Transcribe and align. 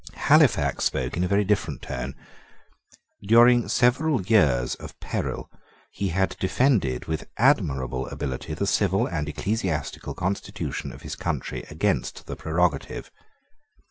Halifax 0.15 0.85
spoke 0.85 1.15
in 1.15 1.23
a 1.23 1.27
very 1.27 1.43
different 1.43 1.83
tone. 1.83 2.15
During 3.21 3.67
several 3.69 4.23
years 4.23 4.73
of 4.73 4.99
peril 4.99 5.51
he 5.91 6.07
had 6.07 6.35
defended 6.39 7.05
with 7.05 7.29
admirable 7.37 8.07
ability 8.07 8.55
the 8.55 8.65
civil 8.65 9.05
and 9.05 9.29
ecclesiastical 9.29 10.15
constitution 10.15 10.91
of 10.91 11.03
his 11.03 11.15
country 11.15 11.63
against 11.69 12.25
the 12.25 12.35
prerogative. 12.35 13.11